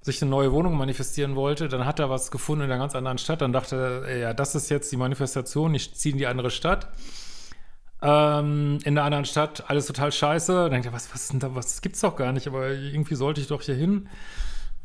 sich 0.03 0.21
eine 0.21 0.29
neue 0.29 0.51
Wohnung 0.51 0.77
manifestieren 0.77 1.35
wollte, 1.35 1.69
dann 1.69 1.85
hat 1.85 1.99
er 1.99 2.09
was 2.09 2.29
gefunden 2.29 2.65
in 2.65 2.71
einer 2.71 2.79
ganz 2.79 2.93
anderen 2.93 3.17
Stadt, 3.17 3.41
dann 3.41 3.53
dachte 3.53 4.03
er, 4.05 4.17
ja, 4.17 4.33
das 4.33 4.53
ist 4.53 4.69
jetzt 4.69 4.91
die 4.91 4.97
Manifestation, 4.97 5.73
ich 5.73 5.95
ziehe 5.95 6.11
in 6.11 6.19
die 6.19 6.27
andere 6.27 6.51
Stadt. 6.51 6.89
Ähm, 8.01 8.79
in 8.83 8.95
der 8.95 9.05
anderen 9.05 9.23
Stadt 9.23 9.63
alles 9.69 9.85
total 9.85 10.11
scheiße. 10.11 10.53
Dann 10.53 10.71
denkt 10.71 10.85
er, 10.85 10.93
was, 10.93 11.13
was 11.13 11.31
da, 11.33 11.55
was 11.55 11.81
gibt's 11.81 12.01
doch 12.01 12.17
gar 12.17 12.33
nicht, 12.33 12.47
aber 12.47 12.71
irgendwie 12.71 13.15
sollte 13.15 13.39
ich 13.39 13.47
doch 13.47 13.61
hier 13.61 13.75
hin. 13.75 14.09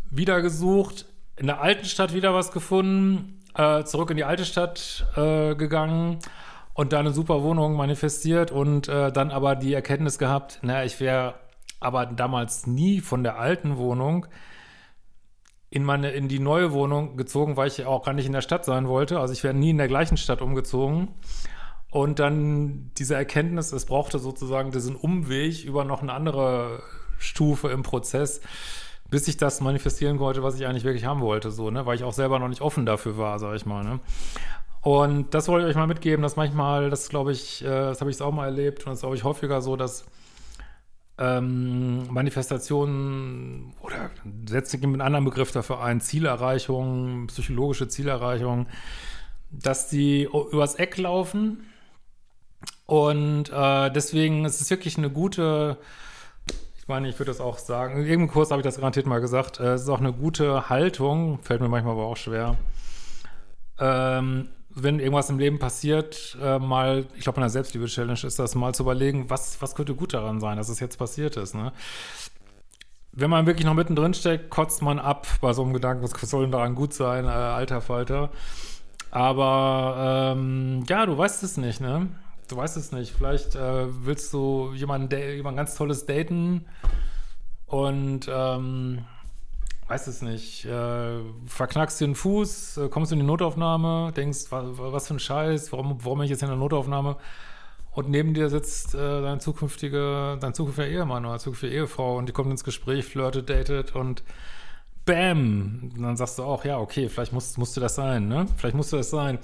Wieder 0.09 0.41
gesucht, 0.41 1.05
in 1.37 1.47
der 1.47 1.61
alten 1.61 1.85
Stadt 1.85 2.15
wieder 2.15 2.33
was 2.33 2.53
gefunden, 2.53 3.41
äh, 3.55 3.83
zurück 3.83 4.11
in 4.11 4.17
die 4.17 4.25
alte 4.25 4.45
Stadt 4.45 5.05
äh, 5.17 5.57
gegangen 5.57 6.21
und 6.75 6.93
da 6.93 7.01
eine 7.01 7.13
super 7.13 7.43
Wohnung 7.43 7.75
manifestiert 7.75 8.53
und 8.53 8.89
äh, 8.89 9.11
dann 9.11 9.33
aber 9.33 9.57
die 9.57 9.75
Erkenntnis 9.75 10.19
gehabt, 10.19 10.61
naja, 10.63 10.85
ich 10.85 11.01
wäre 11.01 11.35
aber 11.81 12.07
damals 12.07 12.69
nie 12.69 13.01
von 13.01 13.25
der 13.25 13.37
alten 13.39 13.77
Wohnung 13.77 14.27
in 15.71 15.85
meine 15.85 16.11
in 16.11 16.29
die 16.29 16.39
neue 16.39 16.73
Wohnung 16.73 17.17
gezogen, 17.17 17.57
weil 17.57 17.69
ich 17.69 17.85
auch 17.85 18.05
gar 18.05 18.15
nicht 18.15 18.27
in 18.27 18.33
der 18.33 18.41
Stadt 18.41 18.65
sein 18.65 18.89
wollte. 18.89 19.21
Also 19.21 19.33
ich 19.33 19.45
wäre 19.45 19.55
nie 19.55 19.71
in 19.71 19.79
der 19.79 19.89
gleichen 19.89 20.17
Stadt 20.17 20.41
umgezogen. 20.41 21.09
Und 21.91 22.19
dann 22.19 22.91
diese 22.99 23.15
Erkenntnis, 23.15 23.73
es 23.73 23.87
brauchte 23.87 24.19
sozusagen 24.19 24.71
diesen 24.71 24.95
Umweg 24.95 25.65
über 25.65 25.85
noch 25.85 26.03
eine 26.03 26.13
andere 26.13 26.83
Stufe 27.19 27.69
im 27.69 27.83
Prozess, 27.83 28.41
bis 29.11 29.27
ich 29.27 29.39
das 29.39 29.61
manifestieren 29.61 30.19
konnte, 30.19 30.43
was 30.43 30.57
ich 30.57 30.67
eigentlich 30.67 30.85
wirklich 30.85 31.07
haben 31.07 31.21
wollte, 31.21 31.51
so, 31.51 31.71
ne, 31.71 31.87
weil 31.87 31.97
ich 31.97 32.05
auch 32.05 32.13
selber 32.13 32.39
noch 32.39 32.49
nicht 32.49 32.61
offen 32.61 32.85
dafür 32.85 33.17
war, 33.17 33.39
sag 33.39 33.57
ich 33.57 33.65
mal, 33.65 33.85
ne. 33.85 34.01
Und 34.83 35.35
das 35.35 35.49
wollte 35.49 35.67
ich 35.67 35.71
euch 35.71 35.77
mal 35.77 35.87
mitgeben, 35.87 36.23
dass 36.23 36.37
manchmal, 36.37 36.91
das 36.91 37.09
glaube 37.09 37.33
ich, 37.33 37.65
äh, 37.65 37.69
das 37.69 38.01
habe 38.01 38.11
ich 38.11 38.21
auch 38.21 38.33
mal 38.33 38.45
erlebt 38.45 38.87
und 38.87 38.93
das 38.93 39.01
glaube 39.01 39.17
ich 39.17 39.25
häufiger 39.25 39.61
so, 39.61 39.77
dass 39.77 40.05
ähm, 41.19 42.07
Manifestationen 42.13 43.75
oder 43.81 44.11
setze 44.49 44.77
ich 44.77 44.83
mit 44.83 44.95
einem 44.95 45.01
anderen 45.01 45.25
Begriff 45.25 45.53
dafür 45.53 45.83
ein, 45.83 46.01
Zielerreichung, 46.01 47.27
psychologische 47.27 47.89
Zielerreichung, 47.89 48.67
dass 49.51 49.89
die 49.89 50.25
übers 50.25 50.77
Eck 50.77 50.97
laufen 50.99 51.67
und 52.87 53.51
äh, 53.53 53.91
deswegen 53.91 54.45
ist 54.45 54.61
es 54.61 54.71
wirklich 54.71 54.97
eine 54.99 55.11
gute 55.11 55.79
ich 56.89 56.91
meine, 56.91 57.07
ich 57.11 57.19
würde 57.19 57.31
das 57.31 57.43
auch 57.43 57.59
sagen. 57.59 57.97
In 57.97 58.07
irgendeinem 58.07 58.31
Kurs 58.31 58.51
habe 58.51 58.63
ich 58.63 58.65
das 58.65 58.77
garantiert 58.77 59.05
mal 59.05 59.21
gesagt. 59.21 59.61
Äh, 59.61 59.75
es 59.75 59.83
ist 59.83 59.91
auch 59.91 60.01
eine 60.01 60.15
gute 60.15 60.71
Haltung, 60.71 61.39
fällt 61.43 61.61
mir 61.61 61.69
manchmal 61.69 61.93
aber 61.93 62.07
auch 62.07 62.17
schwer. 62.17 62.57
Ähm, 63.79 64.49
wenn 64.83 65.01
irgendwas 65.01 65.31
im 65.31 65.39
Leben 65.39 65.59
passiert, 65.59 66.37
äh, 66.43 66.59
mal, 66.59 67.07
ich 67.17 67.23
glaube, 67.23 67.37
in 67.37 67.43
der 67.43 67.51
Selbstliebe-Challenge 67.51 68.21
ist 68.25 68.39
das 68.39 68.55
mal 68.55 68.75
zu 68.75 68.83
überlegen, 68.83 69.31
was, 69.31 69.61
was 69.61 69.75
könnte 69.75 69.95
gut 69.95 70.15
daran 70.15 70.41
sein, 70.41 70.57
dass 70.57 70.69
es 70.69 70.81
jetzt 70.81 70.99
passiert 70.99 71.37
ist. 71.37 71.55
Ne? 71.55 71.73
Wenn 73.13 73.31
man 73.31 73.47
wirklich 73.47 73.67
noch 73.67 73.75
mittendrin 73.75 74.15
steckt, 74.15 74.51
kotzt 74.51 74.83
man 74.83 74.99
ab 74.99 75.27
bei 75.41 75.53
so 75.53 75.63
einem 75.63 75.73
Gedanken, 75.73 76.03
was 76.03 76.13
soll 76.31 76.43
denn 76.43 76.53
daran 76.53 76.75
gut 76.75 76.95
sein, 76.95 77.25
äh, 77.25 77.29
alter 77.29 77.81
Falter. 77.81 78.31
Aber 79.11 80.35
ähm, 80.37 80.85
ja, 80.89 81.07
du 81.07 81.17
weißt 81.17 81.43
es 81.43 81.57
nicht, 81.57 81.81
ne? 81.81 82.09
du 82.49 82.57
weißt 82.57 82.77
es 82.77 82.93
nicht. 82.93 83.15
Vielleicht 83.17 83.55
äh, 83.55 83.87
willst 84.05 84.33
du 84.33 84.73
jemanden, 84.75 85.15
jemand 85.17 85.57
ganz 85.57 85.75
tolles 85.75 86.07
daten 86.07 86.67
und 87.67 88.29
ähm, 88.31 89.05
weiß 89.89 90.07
es 90.07 90.23
nicht, 90.23 90.67
äh, 90.67 91.21
verknackst 91.47 92.01
den 92.01 92.15
Fuß, 92.15 92.77
äh, 92.77 92.89
kommst 92.89 93.11
in 93.13 93.19
die 93.19 93.25
Notaufnahme, 93.25 94.13
denkst, 94.13 94.47
was, 94.51 94.65
was 94.77 95.09
für 95.09 95.15
ein 95.15 95.19
Scheiß, 95.19 95.73
warum, 95.73 96.05
warum 96.05 96.19
bin 96.19 96.25
ich 96.27 96.31
jetzt 96.31 96.43
in 96.43 96.49
der 96.49 96.57
Notaufnahme? 96.57 97.17
Und 97.93 98.11
neben 98.11 98.35
dir 98.35 98.51
sitzt 98.51 98.95
äh, 98.95 99.23
dein 99.23 99.41
zukünftiger, 99.41 100.37
dein 100.37 100.55
zukünftiger 100.55 100.89
Ehemann 100.89 101.25
oder 101.25 101.39
zukünftige 101.39 101.75
Ehefrau 101.75 102.17
und 102.17 102.29
die 102.29 102.33
kommt 102.33 102.51
ins 102.51 102.65
Gespräch, 102.65 103.07
flirtet, 103.07 103.51
datet 103.51 103.97
und 103.97 104.23
Bam! 105.05 105.91
Und 105.95 106.03
dann 106.03 106.19
sagst 106.19 106.39
du 106.39 106.43
auch, 106.43 106.67
ja, 106.67 106.79
okay, 106.79 107.09
vielleicht 107.09 107.33
muss, 107.33 107.57
musste 107.57 107.81
das 107.81 107.95
sein, 107.95 108.29
ne? 108.29 108.45
Vielleicht 108.59 108.77
musste 108.77 108.99
das 108.99 109.09
sein. 109.09 109.39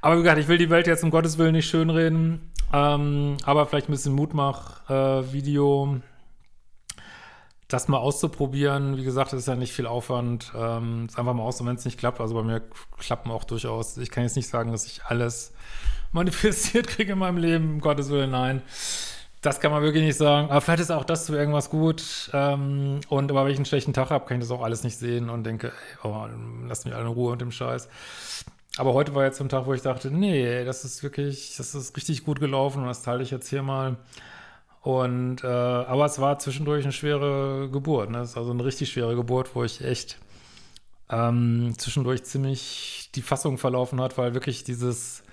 Aber 0.00 0.16
wie 0.18 0.22
gesagt, 0.22 0.40
ich 0.40 0.48
will 0.48 0.58
die 0.58 0.70
Welt 0.70 0.88
jetzt 0.88 1.04
um 1.04 1.10
Gottes 1.12 1.38
Willen 1.38 1.52
nicht 1.52 1.68
schönreden. 1.68 2.50
Ähm, 2.72 3.36
aber 3.44 3.66
vielleicht 3.66 3.88
ein 3.88 3.92
bisschen 3.92 4.14
Mutmach-Video. 4.14 5.94
Äh, 5.94 6.13
das 7.74 7.88
mal 7.88 7.98
auszuprobieren, 7.98 8.96
wie 8.96 9.04
gesagt, 9.04 9.32
ist 9.32 9.48
ja 9.48 9.56
nicht 9.56 9.72
viel 9.72 9.86
Aufwand. 9.86 10.52
Ähm, 10.56 11.06
ist 11.08 11.18
einfach 11.18 11.34
mal 11.34 11.42
aus, 11.42 11.64
wenn 11.64 11.74
es 11.74 11.84
nicht 11.84 11.98
klappt. 11.98 12.20
Also 12.20 12.34
bei 12.34 12.42
mir 12.42 12.62
klappen 12.98 13.30
auch 13.30 13.44
durchaus. 13.44 13.96
Ich 13.98 14.10
kann 14.10 14.22
jetzt 14.22 14.36
nicht 14.36 14.48
sagen, 14.48 14.70
dass 14.70 14.86
ich 14.86 15.04
alles 15.04 15.52
manifestiert 16.12 16.86
kriege 16.86 17.12
in 17.12 17.18
meinem 17.18 17.38
Leben, 17.38 17.74
um 17.74 17.80
Gottes 17.80 18.10
Willen, 18.10 18.30
nein. 18.30 18.62
Das 19.42 19.60
kann 19.60 19.72
man 19.72 19.82
wirklich 19.82 20.04
nicht 20.04 20.16
sagen. 20.16 20.50
Aber 20.50 20.60
vielleicht 20.60 20.80
ist 20.80 20.92
auch 20.92 21.04
das 21.04 21.26
zu 21.26 21.34
irgendwas 21.34 21.68
gut. 21.68 22.30
Ähm, 22.32 23.00
und 23.08 23.30
aber 23.30 23.44
wenn 23.44 23.50
ich 23.50 23.58
einen 23.58 23.66
schlechten 23.66 23.92
Tag 23.92 24.10
habe, 24.10 24.24
kann 24.24 24.38
ich 24.38 24.44
das 24.44 24.56
auch 24.56 24.62
alles 24.62 24.84
nicht 24.84 24.96
sehen 24.96 25.28
und 25.28 25.44
denke, 25.44 25.68
ey, 25.68 26.10
oh, 26.10 26.26
lass 26.66 26.84
mich 26.84 26.94
alle 26.94 27.06
in 27.06 27.12
Ruhe 27.12 27.32
mit 27.32 27.40
dem 27.40 27.50
Scheiß. 27.50 27.88
Aber 28.76 28.94
heute 28.94 29.14
war 29.14 29.24
jetzt 29.24 29.38
so 29.38 29.44
ein 29.44 29.48
Tag, 29.48 29.66
wo 29.66 29.74
ich 29.74 29.82
dachte, 29.82 30.10
nee, 30.10 30.64
das 30.64 30.84
ist 30.84 31.02
wirklich, 31.02 31.56
das 31.56 31.74
ist 31.74 31.96
richtig 31.96 32.24
gut 32.24 32.40
gelaufen 32.40 32.82
und 32.82 32.88
das 32.88 33.02
teile 33.02 33.22
ich 33.22 33.30
jetzt 33.30 33.48
hier 33.48 33.62
mal. 33.62 33.96
Und 34.84 35.42
äh, 35.42 35.46
aber 35.46 36.04
es 36.04 36.20
war 36.20 36.38
zwischendurch 36.38 36.84
eine 36.84 36.92
schwere 36.92 37.68
Geburt. 37.70 38.10
Ne? 38.10 38.18
Das 38.18 38.30
ist 38.30 38.36
also 38.36 38.52
eine 38.52 38.64
richtig 38.64 38.92
schwere 38.92 39.16
Geburt, 39.16 39.54
wo 39.54 39.64
ich 39.64 39.82
echt 39.82 40.18
ähm, 41.10 41.74
zwischendurch 41.78 42.24
ziemlich 42.24 43.10
die 43.14 43.22
Fassung 43.22 43.58
verlaufen 43.58 44.00
hat, 44.00 44.18
weil 44.18 44.34
wirklich 44.34 44.62
dieses 44.62 45.24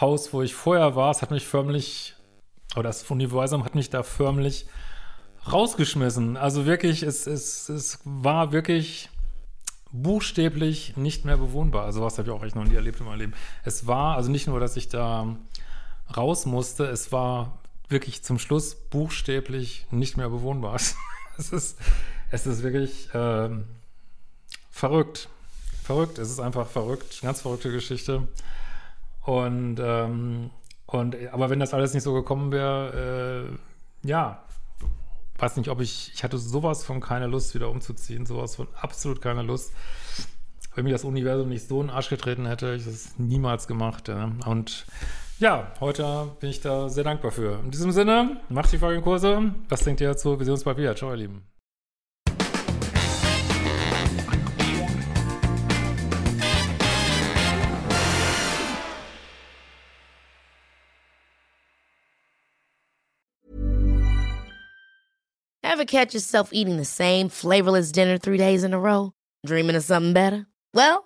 Haus, 0.00 0.32
wo 0.32 0.40
ich 0.42 0.54
vorher 0.54 0.96
war, 0.96 1.10
es 1.10 1.20
hat 1.20 1.30
mich 1.30 1.46
förmlich 1.46 2.16
aber 2.76 2.82
das 2.82 3.10
Universum 3.10 3.64
hat 3.64 3.74
mich 3.74 3.88
da 3.88 4.02
förmlich 4.02 4.66
rausgeschmissen. 5.50 6.36
Also 6.36 6.66
wirklich, 6.66 7.02
es, 7.02 7.26
es, 7.26 7.70
es 7.70 8.00
war 8.04 8.52
wirklich 8.52 9.08
buchstäblich 9.92 10.94
nicht 10.96 11.24
mehr 11.24 11.38
bewohnbar. 11.38 11.86
Also 11.86 12.02
was 12.02 12.18
habe 12.18 12.28
ich 12.28 12.34
auch 12.34 12.44
echt 12.44 12.54
noch 12.54 12.64
nie 12.64 12.74
erlebt 12.74 13.00
in 13.00 13.06
meinem 13.06 13.20
Leben. 13.20 13.34
Es 13.64 13.86
war, 13.86 14.16
also 14.16 14.30
nicht 14.30 14.46
nur, 14.46 14.60
dass 14.60 14.76
ich 14.76 14.88
da 14.88 15.36
raus 16.14 16.44
musste, 16.44 16.84
es 16.84 17.12
war 17.12 17.60
wirklich 17.88 18.22
zum 18.22 18.38
Schluss 18.38 18.74
buchstäblich 18.74 19.86
nicht 19.90 20.16
mehr 20.16 20.28
bewohnbar. 20.28 20.76
es 21.38 21.52
ist, 21.52 21.78
es 22.30 22.46
ist 22.46 22.62
wirklich 22.62 23.12
äh, 23.14 23.50
verrückt. 24.70 25.28
Verrückt, 25.82 26.18
es 26.18 26.30
ist 26.30 26.40
einfach 26.40 26.66
verrückt, 26.66 27.20
ganz 27.22 27.42
verrückte 27.42 27.70
Geschichte. 27.70 28.26
Und 29.22 29.78
ähm, 29.80 30.50
und, 30.86 31.16
aber 31.32 31.50
wenn 31.50 31.58
das 31.58 31.74
alles 31.74 31.94
nicht 31.94 32.04
so 32.04 32.14
gekommen 32.14 32.52
wäre, 32.52 33.50
äh, 34.04 34.08
ja, 34.08 34.44
weiß 35.38 35.56
nicht, 35.56 35.68
ob 35.68 35.80
ich, 35.80 36.12
ich 36.14 36.22
hatte 36.24 36.38
sowas 36.38 36.84
von 36.84 37.00
keine 37.00 37.26
Lust, 37.26 37.54
wieder 37.54 37.70
umzuziehen, 37.70 38.24
sowas 38.24 38.56
von 38.56 38.68
absolut 38.80 39.20
keine 39.20 39.42
Lust. 39.42 39.72
Wenn 40.74 40.84
mir 40.84 40.92
das 40.92 41.04
Universum 41.04 41.48
nicht 41.48 41.66
so 41.66 41.80
in 41.80 41.88
den 41.88 41.96
Arsch 41.96 42.08
getreten 42.08 42.46
hätte, 42.46 42.74
ich 42.74 42.84
das 42.84 43.18
niemals 43.18 43.66
gemacht. 43.66 44.08
Ja. 44.08 44.30
Und 44.46 44.86
ja, 45.38 45.72
heute 45.80 46.30
bin 46.40 46.50
ich 46.50 46.60
da 46.60 46.88
sehr 46.88 47.04
dankbar 47.04 47.30
für. 47.30 47.60
In 47.60 47.70
diesem 47.70 47.92
Sinne, 47.92 48.40
macht 48.48 48.72
die 48.72 48.78
folgenden 48.78 49.04
Kurse. 49.04 49.54
Was 49.68 49.80
denkt 49.80 50.00
ihr 50.00 50.08
dazu? 50.08 50.38
Wir 50.38 50.44
sehen 50.44 50.54
uns 50.54 50.64
bald 50.64 50.78
wieder. 50.78 50.96
Ciao, 50.96 51.10
ihr 51.10 51.16
Lieben. 51.16 51.46
Ever 65.62 65.84
catch 65.84 66.14
yourself 66.14 66.54
eating 66.54 66.78
the 66.78 66.86
same 66.86 67.28
flavorless 67.28 67.92
dinner 67.92 68.16
three 68.16 68.38
days 68.38 68.64
in 68.64 68.72
a 68.72 68.78
row? 68.78 69.12
Dreaming 69.44 69.76
of 69.76 69.84
something 69.84 70.14
better? 70.14 70.46
Well, 70.72 71.05